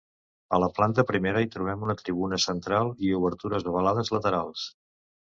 [0.57, 4.65] A la planta primera hi trobem una tribuna central i obertures ovalades laterals.